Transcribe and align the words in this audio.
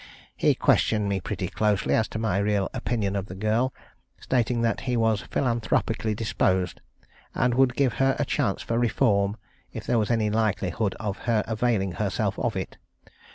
He 0.35 0.55
questioned 0.55 1.07
me 1.07 1.21
pretty 1.21 1.47
closely 1.47 1.93
as 1.93 2.07
to 2.07 2.17
my 2.17 2.39
real 2.39 2.71
opinion 2.73 3.15
of 3.15 3.27
the 3.27 3.35
girl, 3.35 3.71
stating 4.19 4.63
that 4.63 4.79
he 4.89 4.97
was 4.97 5.21
philanthropically 5.21 6.15
disposed, 6.15 6.81
and 7.35 7.53
would 7.53 7.75
give 7.75 7.93
her 8.01 8.15
a 8.17 8.25
chance 8.25 8.63
for 8.63 8.79
reform, 8.79 9.37
if 9.71 9.85
there 9.85 9.99
was 9.99 10.09
any 10.09 10.31
likelihood 10.31 10.95
of 10.99 11.19
her 11.29 11.43
availing 11.45 11.91
herself 11.91 12.39
of 12.39 12.55
it. 12.55 12.77